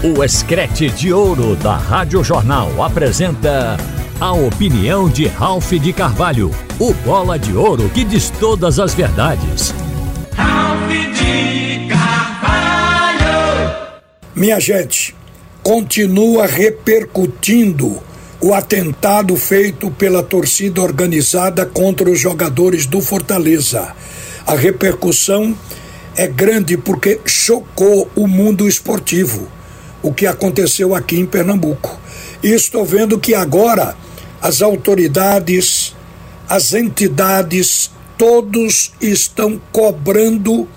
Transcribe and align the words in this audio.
O 0.00 0.22
Escrete 0.22 0.88
de 0.90 1.12
Ouro 1.12 1.56
da 1.56 1.76
Rádio 1.76 2.22
Jornal 2.22 2.80
apresenta 2.84 3.76
a 4.20 4.32
opinião 4.32 5.08
de 5.08 5.26
Ralph 5.26 5.72
de 5.72 5.92
Carvalho, 5.92 6.52
o 6.78 6.94
bola 6.94 7.36
de 7.36 7.52
ouro 7.52 7.88
que 7.88 8.04
diz 8.04 8.30
todas 8.38 8.78
as 8.78 8.94
verdades. 8.94 9.74
Ralph 10.36 10.88
de 10.88 11.88
Carvalho! 11.88 13.18
Minha 14.36 14.60
gente, 14.60 15.16
continua 15.64 16.46
repercutindo 16.46 18.00
o 18.40 18.54
atentado 18.54 19.34
feito 19.34 19.90
pela 19.90 20.22
torcida 20.22 20.80
organizada 20.80 21.66
contra 21.66 22.08
os 22.08 22.20
jogadores 22.20 22.86
do 22.86 23.00
Fortaleza. 23.00 23.96
A 24.46 24.54
repercussão 24.54 25.58
é 26.16 26.28
grande 26.28 26.76
porque 26.76 27.20
chocou 27.24 28.08
o 28.14 28.28
mundo 28.28 28.68
esportivo, 28.68 29.57
o 30.02 30.12
que 30.12 30.26
aconteceu 30.26 30.94
aqui 30.94 31.18
em 31.18 31.26
Pernambuco. 31.26 31.98
E 32.42 32.48
estou 32.48 32.84
vendo 32.84 33.18
que 33.18 33.34
agora 33.34 33.96
as 34.40 34.62
autoridades, 34.62 35.94
as 36.48 36.72
entidades, 36.72 37.90
todos 38.16 38.92
estão 39.00 39.60
cobrando 39.72 40.68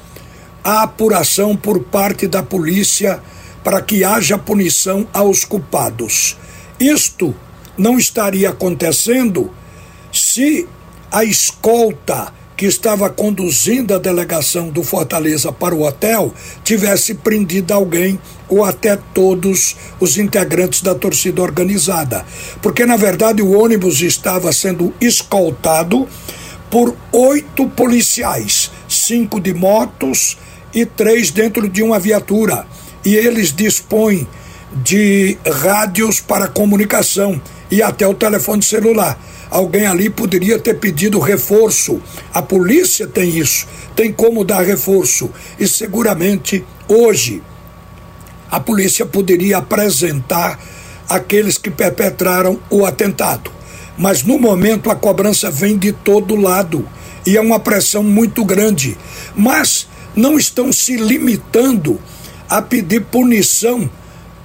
a 0.64 0.84
apuração 0.84 1.56
por 1.56 1.80
parte 1.84 2.28
da 2.28 2.44
polícia 2.44 3.22
para 3.64 3.82
que 3.82 4.04
haja 4.04 4.38
punição 4.38 5.08
aos 5.14 5.44
culpados. 5.44 6.38
Isto 6.80 7.36
não 7.78 7.98
estaria 7.98 8.50
acontecendo 8.50 9.52
se 10.12 10.68
a 11.12 11.24
escolta 11.24 12.34
que 12.62 12.68
estava 12.68 13.10
conduzindo 13.10 13.96
a 13.96 13.98
delegação 13.98 14.70
do 14.70 14.84
Fortaleza 14.84 15.52
para 15.52 15.74
o 15.74 15.82
hotel 15.82 16.32
tivesse 16.64 17.16
prendido 17.16 17.74
alguém 17.74 18.20
ou 18.48 18.64
até 18.64 18.96
todos 19.16 19.76
os 20.00 20.16
integrantes 20.16 20.84
da 20.84 20.94
torcida 20.94 21.42
organizada. 21.42 22.24
Porque, 22.62 22.86
na 22.86 22.96
verdade, 22.96 23.42
o 23.42 23.60
ônibus 23.60 24.04
estava 24.04 24.54
sendo 24.54 24.94
escoltado 25.02 26.08
por 26.70 26.96
oito 27.12 27.68
policiais, 27.68 28.70
cinco 28.88 29.40
de 29.40 29.56
motos 29.56 30.38
e 30.72 30.86
três 30.86 31.32
dentro 31.32 31.68
de 31.68 31.82
uma 31.82 31.98
viatura. 31.98 32.68
E 33.04 33.16
eles 33.16 33.52
dispõem 33.52 34.28
de 34.72 35.36
rádios 35.64 36.20
para 36.20 36.48
comunicação 36.48 37.42
e 37.72 37.82
até 37.82 38.06
o 38.06 38.14
telefone 38.14 38.62
celular 38.62 39.18
alguém 39.50 39.86
ali 39.86 40.10
poderia 40.10 40.60
ter 40.60 40.76
pedido 40.76 41.20
reforço. 41.20 42.02
A 42.34 42.42
polícia 42.42 43.08
tem 43.08 43.38
isso, 43.38 43.66
tem 43.96 44.12
como 44.12 44.44
dar 44.44 44.62
reforço. 44.62 45.30
E 45.58 45.68
seguramente 45.68 46.64
hoje 46.88 47.42
a 48.50 48.60
polícia 48.60 49.06
poderia 49.06 49.58
apresentar 49.58 50.60
aqueles 51.08 51.58
que 51.58 51.72
perpetraram 51.72 52.60
o 52.70 52.86
atentado. 52.86 53.52
Mas 53.98 54.24
no 54.24 54.38
momento 54.38 54.90
a 54.90 54.96
cobrança 54.96 55.50
vem 55.50 55.78
de 55.78 55.92
todo 55.92 56.36
lado 56.36 56.88
e 57.26 57.38
é 57.38 57.42
uma 57.42 57.60
pressão 57.60 58.04
muito 58.04 58.44
grande. 58.44 58.98
Mas 59.36 59.88
não 60.16 60.38
estão 60.38 60.72
se 60.72 60.98
limitando 60.98 62.00
a 62.50 62.62
pedir 62.62 63.02
punição 63.02 63.90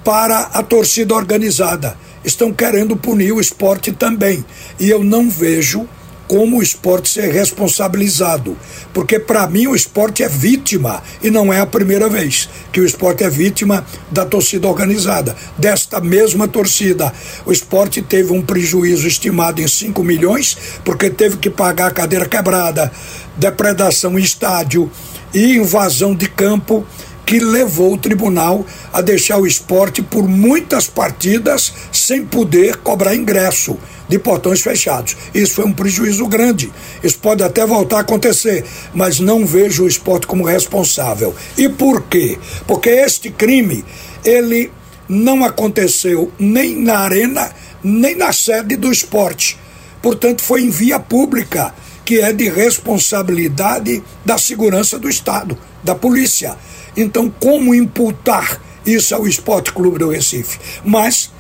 para 0.04 0.38
a 0.52 0.62
torcida 0.62 1.14
organizada 1.14 1.97
estão 2.27 2.52
querendo 2.52 2.96
punir 2.96 3.32
o 3.32 3.41
esporte 3.41 3.92
também. 3.92 4.44
E 4.78 4.91
eu 4.91 5.02
não 5.02 5.30
vejo 5.30 5.88
como 6.28 6.58
o 6.58 6.62
esporte 6.62 7.08
ser 7.08 7.32
responsabilizado. 7.32 8.56
Porque, 8.92 9.19
para 9.19 9.46
mim, 9.46 9.69
o 9.69 9.77
esporte 9.77 10.24
é 10.24 10.28
vítima, 10.28 11.02
e 11.22 11.30
não 11.30 11.52
é 11.52 11.60
a 11.60 11.66
primeira 11.66 12.08
vez 12.08 12.48
que 12.72 12.80
o 12.80 12.84
esporte 12.84 13.22
é 13.22 13.30
vítima 13.30 13.86
da 14.10 14.24
torcida 14.24 14.66
organizada, 14.66 15.36
desta 15.56 16.00
mesma 16.00 16.48
torcida. 16.48 17.12
O 17.44 17.52
esporte 17.52 18.02
teve 18.02 18.32
um 18.32 18.42
prejuízo 18.42 19.06
estimado 19.06 19.62
em 19.62 19.69
5 19.69 20.02
milhões, 20.02 20.56
porque 20.84 21.10
teve 21.10 21.36
que 21.36 21.48
pagar 21.48 21.92
cadeira 21.92 22.26
quebrada, 22.26 22.91
depredação 23.36 24.19
em 24.19 24.22
estádio 24.22 24.91
e 25.32 25.56
invasão 25.56 26.15
de 26.15 26.28
campo 26.28 26.84
que 27.26 27.41
levou 27.41 27.94
o 27.94 27.98
tribunal 27.98 28.64
a 28.92 29.00
deixar 29.00 29.38
o 29.38 29.47
esporte 29.47 30.00
por 30.00 30.28
muitas 30.28 30.87
partidas 30.87 31.75
sem 31.92 32.25
poder 32.25 32.76
cobrar 32.76 33.16
ingresso 33.16 33.76
de 34.09 34.16
portões 34.16 34.60
fechados. 34.60 35.16
Isso 35.34 35.54
foi 35.54 35.65
um 35.65 35.72
prejuízo 35.72 36.25
grande. 36.28 36.72
Isso 37.03 37.19
pode 37.19 37.42
até 37.42 37.66
voltar 37.66 37.97
a 37.97 38.00
acontecer, 38.00 38.65
mas 38.94 39.19
não 39.19 39.44
vejo 39.44 39.82
o 39.82 39.88
esporte 39.88 40.28
como 40.28 40.44
responsável. 40.44 41.34
E 41.59 41.69
por 41.69 42.03
quê? 42.03 42.38
Porque 42.65 42.91
este 42.91 43.31
crime, 43.31 43.84
ele 44.25 44.70
não 45.09 45.44
aconteceu 45.44 46.31
nem 46.38 46.81
na 46.81 46.98
arena, 47.00 47.50
nem 47.82 48.15
na 48.15 48.32
sede 48.32 48.76
do 48.76 48.92
esporte. 48.92 49.59
Portanto, 50.00 50.42
foi 50.42 50.62
em 50.62 50.70
via 50.70 51.00
pública, 51.00 51.75
que 52.04 52.20
é 52.20 52.32
de 52.32 52.48
responsabilidade 52.48 54.00
da 54.25 54.38
segurança 54.38 54.97
do 54.97 55.09
Estado, 55.09 55.59
da 55.82 55.97
polícia. 55.97 56.56
Então, 56.97 57.31
como 57.41 57.75
imputar 57.75 58.61
isso 58.84 59.15
ao 59.15 59.27
Esporte 59.27 59.73
Clube 59.73 59.99
do 59.99 60.11
Recife? 60.11 60.59
Mas, 60.84 61.31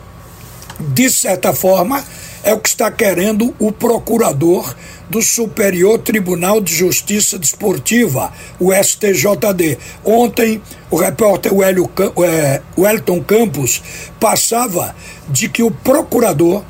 de 0.80 1.08
certa 1.08 1.52
forma, 1.52 2.04
é 2.42 2.52
o 2.52 2.60
que 2.60 2.68
está 2.68 2.90
querendo 2.90 3.54
o 3.58 3.72
procurador 3.72 4.74
do 5.08 5.22
Superior 5.22 5.98
Tribunal 5.98 6.60
de 6.60 6.74
Justiça 6.74 7.38
Desportiva, 7.38 8.32
o 8.58 8.72
STJD. 8.72 9.78
Ontem, 10.04 10.60
o 10.90 10.96
repórter 10.96 11.52
é, 11.52 12.62
Wellington 12.76 13.22
Campos 13.22 13.82
passava 14.20 14.94
de 15.28 15.48
que 15.48 15.62
o 15.62 15.70
procurador 15.70 16.62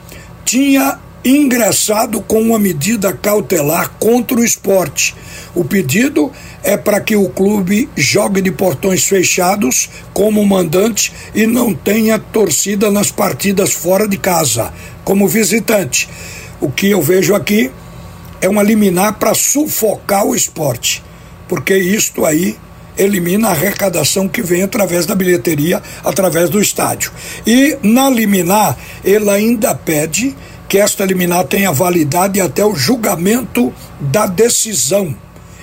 tinha 0.45 0.99
ingressado 1.26 2.20
com 2.20 2.41
uma 2.41 2.59
medida 2.59 3.12
cautelar 3.12 3.91
contra 3.98 4.38
o 4.38 4.44
esporte. 4.44 5.14
O 5.56 5.64
pedido 5.64 6.31
é 6.62 6.76
para 6.76 7.00
que 7.00 7.16
o 7.16 7.28
clube 7.28 7.88
jogue 7.97 8.41
de 8.41 8.53
portões 8.53 9.04
fechados 9.04 9.91
como 10.14 10.44
mandante 10.47 11.12
e 11.34 11.44
não 11.44 11.75
tenha 11.75 12.16
torcida 12.19 12.91
nas 12.92 13.10
partidas 13.10 13.72
fora 13.72 14.06
de 14.06 14.16
casa, 14.16 14.72
como 15.04 15.26
visitante. 15.26 16.09
O 16.60 16.70
que 16.70 16.91
eu 16.91 17.03
vejo 17.03 17.34
aqui 17.34 17.72
é 18.41 18.48
uma 18.48 18.62
liminar 18.62 19.14
para 19.14 19.34
sufocar 19.34 20.25
o 20.25 20.34
esporte, 20.34 21.03
porque 21.48 21.76
isto 21.76 22.25
aí 22.25 22.56
elimina 22.97 23.48
a 23.48 23.50
arrecadação 23.50 24.28
que 24.28 24.43
vem 24.43 24.62
através 24.62 25.06
da 25.06 25.14
bilheteria, 25.14 25.82
através 26.04 26.48
do 26.48 26.60
estádio. 26.60 27.10
E 27.47 27.76
na 27.82 28.08
liminar, 28.08 28.76
ele 29.04 29.28
ainda 29.28 29.75
pede 29.75 30.34
que 30.69 30.78
esta 30.78 31.04
liminar 31.04 31.44
tenha 31.44 31.72
validade 31.72 32.41
até 32.41 32.65
o 32.65 32.75
julgamento 32.75 33.72
da 34.00 34.27
decisão. 34.27 35.15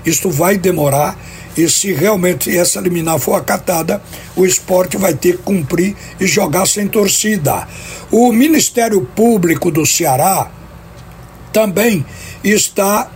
Isto 0.06 0.30
vai 0.30 0.58
demorar 0.58 1.18
e 1.56 1.69
se 1.69 1.94
realmente 1.94 2.56
essa 2.56 2.80
liminar 2.80 3.19
for 3.19 3.36
acatada, 3.36 4.02
o 4.36 4.46
esporte 4.46 4.97
vai 4.97 5.13
ter 5.13 5.38
que 5.38 5.44
cumprir 5.44 5.96
e 6.19 6.25
jogar 6.25 6.66
sem 6.66 6.88
torcida. 6.88 7.68
O 8.12 8.31
Ministério 8.31 9.02
Público 9.16 9.69
do 9.69 9.86
Ceará 9.86 10.50
também 11.52 12.03
está 12.44 13.09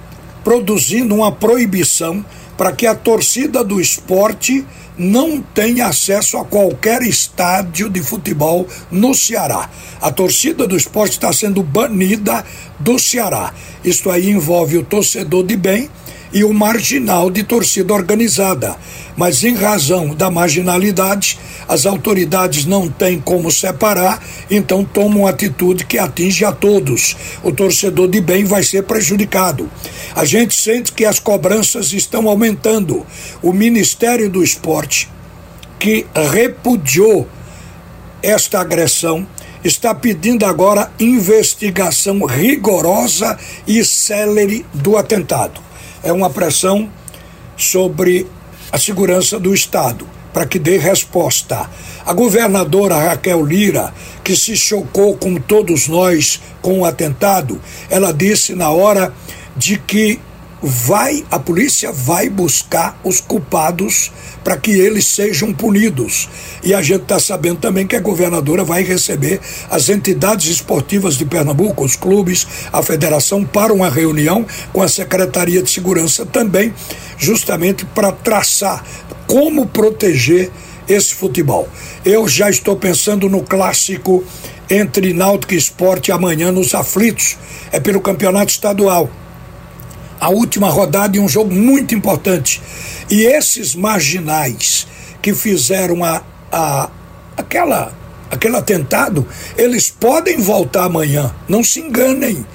produzindo 0.44 1.16
uma 1.16 1.32
proibição 1.32 2.24
para 2.56 2.72
que 2.72 2.86
a 2.86 2.96
torcida 2.96 3.64
do 3.64 3.82
esporte 3.82 4.66
não 4.98 5.42
tem 5.42 5.82
acesso 5.82 6.38
a 6.38 6.46
qualquer 6.46 7.02
estádio 7.02 7.90
de 7.90 8.02
futebol 8.02 8.68
no 8.90 9.14
Ceará. 9.14 9.70
A 10.02 10.12
torcida 10.12 10.68
do 10.68 10.76
esporte 10.76 11.14
está 11.14 11.32
sendo 11.32 11.62
banida 11.62 12.44
do 12.80 12.98
Ceará. 12.98 13.54
Isto 13.84 14.10
aí 14.10 14.30
envolve 14.30 14.78
o 14.78 14.84
torcedor 14.84 15.46
de 15.46 15.56
bem 15.56 15.90
e 16.34 16.44
o 16.44 16.54
marginal 16.54 17.30
de 17.30 17.44
torcida 17.44 17.94
organizada. 17.94 18.76
Mas, 19.16 19.44
em 19.44 19.56
razão 19.56 20.14
da 20.14 20.30
marginalidade, 20.30 21.40
as 21.68 21.86
autoridades 21.86 22.66
não 22.66 22.90
têm 22.90 23.20
como 23.20 23.52
separar, 23.52 24.24
então 24.50 24.84
tomam 24.84 25.28
atitude 25.28 25.86
que 25.86 25.98
atinge 25.98 26.46
a 26.46 26.52
todos. 26.52 27.16
O 27.44 27.52
torcedor 27.52 28.08
de 28.08 28.22
bem 28.22 28.46
vai 28.46 28.64
ser 28.64 28.84
prejudicado. 28.84 29.70
A 30.16 30.26
gente 30.26 30.56
sente 30.56 30.92
que 30.92 31.06
as 31.06 31.20
cobranças 31.20 31.94
estão 31.94 32.28
aumentando. 32.28 33.06
O 33.42 33.52
Ministério 33.54 34.30
do 34.30 34.44
Esporte, 34.44 35.10
que 35.80 36.06
repudiou 36.32 37.28
esta 38.22 38.62
agressão, 38.62 39.28
está 39.64 39.94
pedindo 39.94 40.46
agora 40.46 40.92
investigação 41.00 42.26
rigorosa 42.26 43.38
e 43.68 43.84
célere 43.84 44.66
do 44.74 44.98
atentado 44.98 45.68
é 46.04 46.12
uma 46.12 46.30
pressão 46.30 46.90
sobre 47.56 48.26
a 48.72 48.78
segurança 48.78 49.40
do 49.40 49.54
Estado 49.54 50.17
para 50.38 50.46
que 50.46 50.60
dê 50.60 50.78
resposta. 50.78 51.68
A 52.06 52.14
governadora 52.14 52.96
Raquel 52.96 53.44
Lira, 53.44 53.92
que 54.24 54.36
se 54.36 54.56
chocou 54.56 55.18
com 55.18 55.38
todos 55.38 55.88
nós 55.88 56.40
com 56.62 56.82
o 56.82 56.86
atentado, 56.86 57.60
ela 57.90 58.14
disse 58.14 58.54
na 58.54 58.70
hora 58.70 59.12
de 59.56 59.80
que 59.80 60.20
vai 60.62 61.24
a 61.30 61.38
polícia 61.38 61.92
vai 61.92 62.30
buscar 62.30 63.00
os 63.04 63.22
culpados 63.22 64.12
para 64.44 64.58
que 64.58 64.72
eles 64.72 65.06
sejam 65.06 65.54
punidos. 65.54 66.30
E 66.64 66.74
a 66.74 66.82
gente 66.82 67.04
está 67.04 67.20
sabendo 67.20 67.60
também 67.60 67.86
que 67.86 67.96
a 67.96 68.02
governadora 68.02 68.64
vai 68.64 68.84
receber 68.84 69.40
as 69.70 69.90
entidades 69.90 70.48
esportivas 70.48 71.18
de 71.18 71.26
Pernambuco, 71.26 71.84
os 71.84 71.96
clubes, 71.96 72.48
a 72.72 72.82
federação, 72.82 73.46
para 73.46 73.74
uma 73.74 73.90
reunião 73.90 74.46
com 74.74 74.82
a 74.82 74.88
Secretaria 74.88 75.62
de 75.62 75.70
Segurança 75.70 76.26
também, 76.26 76.74
justamente 77.18 77.86
para 77.86 78.12
traçar 78.12 78.84
como 79.28 79.68
proteger 79.68 80.52
esse 80.88 81.14
futebol. 81.14 81.68
Eu 82.06 82.28
já 82.28 82.50
estou 82.50 82.78
pensando 82.78 83.28
no 83.28 83.44
clássico 83.44 84.24
entre 84.70 85.14
Náutico 85.14 85.54
e 85.54 85.58
Esporte 85.58 86.12
amanhã 86.12 86.52
nos 86.52 86.74
aflitos. 86.74 87.38
É 87.72 87.80
pelo 87.80 88.02
campeonato 88.02 88.52
estadual. 88.52 89.10
A 90.20 90.30
última 90.30 90.70
rodada 90.70 91.18
e 91.18 91.20
um 91.20 91.30
jogo 91.30 91.54
muito 91.54 91.94
importante. 91.94 92.62
E 93.10 93.24
esses 93.24 93.76
marginais 93.76 94.88
que 95.22 95.34
fizeram 95.34 96.04
a, 96.04 96.24
a 96.52 96.90
aquela 97.36 97.96
aquele 98.30 98.58
atentado, 98.58 99.26
eles 99.58 99.90
podem 99.90 100.38
voltar 100.38 100.86
amanhã. 100.86 101.34
Não 101.48 101.64
se 101.64 101.80
enganem. 101.80 102.46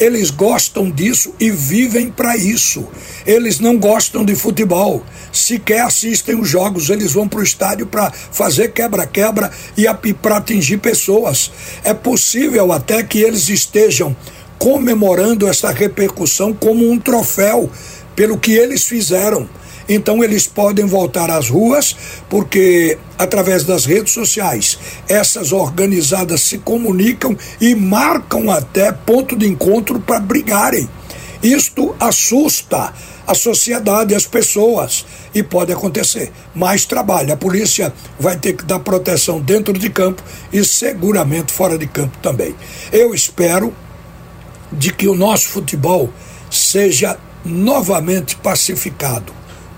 Eles 0.00 0.30
gostam 0.30 0.90
disso 0.90 1.34
e 1.38 1.50
vivem 1.50 2.10
para 2.10 2.36
isso. 2.36 2.88
Eles 3.24 3.60
não 3.60 3.78
gostam 3.78 4.24
de 4.24 4.34
futebol, 4.34 5.04
sequer 5.32 5.82
assistem 5.82 6.34
os 6.34 6.48
jogos, 6.48 6.90
eles 6.90 7.12
vão 7.12 7.28
para 7.28 7.38
o 7.38 7.42
estádio 7.42 7.86
para 7.86 8.10
fazer 8.10 8.72
quebra-quebra 8.72 9.50
e 9.76 9.84
para 10.14 10.38
atingir 10.38 10.78
pessoas. 10.78 11.52
É 11.84 11.94
possível 11.94 12.72
até 12.72 13.02
que 13.04 13.20
eles 13.20 13.48
estejam 13.48 14.16
comemorando 14.62 15.48
essa 15.48 15.72
repercussão 15.72 16.52
como 16.52 16.88
um 16.88 16.96
troféu 16.96 17.68
pelo 18.14 18.38
que 18.38 18.52
eles 18.52 18.84
fizeram. 18.84 19.48
Então 19.88 20.22
eles 20.22 20.46
podem 20.46 20.86
voltar 20.86 21.28
às 21.32 21.48
ruas, 21.48 21.96
porque 22.30 22.96
através 23.18 23.64
das 23.64 23.84
redes 23.84 24.12
sociais, 24.12 24.78
essas 25.08 25.50
organizadas 25.50 26.42
se 26.42 26.58
comunicam 26.58 27.36
e 27.60 27.74
marcam 27.74 28.52
até 28.52 28.92
ponto 28.92 29.34
de 29.36 29.48
encontro 29.48 29.98
para 29.98 30.20
brigarem. 30.20 30.88
Isto 31.42 31.96
assusta 31.98 32.92
a 33.26 33.34
sociedade, 33.34 34.14
as 34.14 34.26
pessoas, 34.26 35.04
e 35.34 35.42
pode 35.42 35.72
acontecer. 35.72 36.30
Mais 36.54 36.84
trabalho. 36.84 37.32
A 37.32 37.36
polícia 37.36 37.92
vai 38.16 38.36
ter 38.36 38.52
que 38.52 38.64
dar 38.64 38.78
proteção 38.78 39.40
dentro 39.40 39.76
de 39.76 39.90
campo 39.90 40.22
e 40.52 40.64
seguramente 40.64 41.52
fora 41.52 41.76
de 41.76 41.88
campo 41.88 42.16
também. 42.18 42.54
Eu 42.92 43.12
espero 43.12 43.74
de 44.72 44.92
que 44.92 45.08
o 45.08 45.14
nosso 45.14 45.48
futebol 45.48 46.10
seja 46.50 47.18
novamente 47.44 48.36
pacificado 48.36 49.32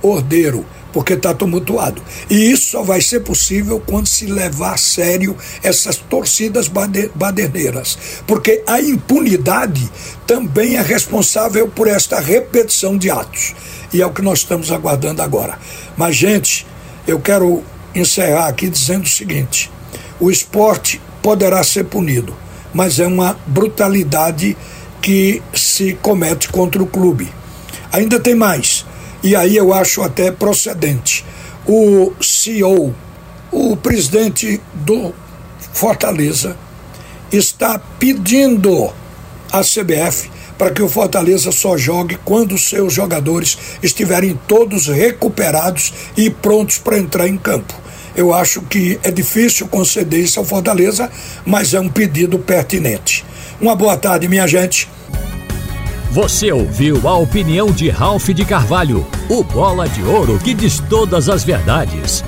ordeiro, 0.06 0.64
porque 0.92 1.14
está 1.14 1.34
tumultuado. 1.34 2.00
E 2.30 2.52
isso 2.52 2.70
só 2.70 2.82
vai 2.82 3.00
ser 3.00 3.20
possível 3.20 3.82
quando 3.84 4.06
se 4.06 4.26
levar 4.26 4.74
a 4.74 4.76
sério 4.76 5.36
essas 5.62 5.96
torcidas 5.96 6.70
baderneiras, 7.14 7.98
porque 8.26 8.62
a 8.66 8.80
impunidade 8.80 9.90
também 10.26 10.76
é 10.76 10.82
responsável 10.82 11.68
por 11.68 11.88
esta 11.88 12.20
repetição 12.20 12.96
de 12.96 13.10
atos. 13.10 13.54
E 13.92 14.02
é 14.02 14.06
o 14.06 14.12
que 14.12 14.22
nós 14.22 14.40
estamos 14.40 14.70
aguardando 14.70 15.22
agora. 15.22 15.58
Mas, 15.96 16.16
gente, 16.16 16.66
eu 17.06 17.18
quero 17.18 17.62
encerrar 17.94 18.48
aqui 18.48 18.68
dizendo 18.68 19.04
o 19.04 19.08
seguinte: 19.08 19.70
o 20.20 20.30
esporte 20.30 21.00
poderá 21.22 21.62
ser 21.64 21.84
punido, 21.84 22.36
mas 22.72 23.00
é 23.00 23.06
uma 23.06 23.38
brutalidade 23.46 24.56
que 25.04 25.42
se 25.52 25.92
comete 26.00 26.48
contra 26.48 26.82
o 26.82 26.86
clube. 26.86 27.30
Ainda 27.92 28.18
tem 28.18 28.34
mais 28.34 28.86
e 29.22 29.36
aí 29.36 29.54
eu 29.54 29.74
acho 29.74 30.00
até 30.00 30.32
procedente. 30.32 31.22
O 31.66 32.10
CEO, 32.22 32.94
o 33.52 33.76
presidente 33.76 34.58
do 34.72 35.14
Fortaleza, 35.74 36.56
está 37.30 37.78
pedindo 37.78 38.90
à 39.52 39.60
CBF 39.60 40.30
para 40.56 40.70
que 40.70 40.80
o 40.80 40.88
Fortaleza 40.88 41.52
só 41.52 41.76
jogue 41.76 42.18
quando 42.24 42.56
seus 42.56 42.94
jogadores 42.94 43.58
estiverem 43.82 44.40
todos 44.48 44.86
recuperados 44.86 45.92
e 46.16 46.30
prontos 46.30 46.78
para 46.78 46.98
entrar 46.98 47.28
em 47.28 47.36
campo. 47.36 47.74
Eu 48.16 48.32
acho 48.32 48.62
que 48.62 48.98
é 49.02 49.10
difícil 49.10 49.68
conceder 49.68 50.20
isso 50.20 50.38
ao 50.38 50.46
Fortaleza, 50.46 51.10
mas 51.44 51.74
é 51.74 51.80
um 51.80 51.90
pedido 51.90 52.38
pertinente. 52.38 53.22
Uma 53.60 53.74
boa 53.74 53.96
tarde, 53.96 54.28
minha 54.28 54.46
gente. 54.46 54.88
Você 56.10 56.52
ouviu 56.52 57.08
a 57.08 57.16
opinião 57.16 57.72
de 57.72 57.88
Ralph 57.88 58.28
de 58.28 58.44
Carvalho, 58.44 59.06
o 59.28 59.42
bola 59.42 59.88
de 59.88 60.02
ouro 60.02 60.38
que 60.38 60.54
diz 60.54 60.78
todas 60.88 61.28
as 61.28 61.42
verdades. 61.42 62.22